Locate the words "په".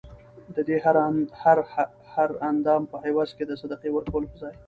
2.91-2.95, 4.31-4.37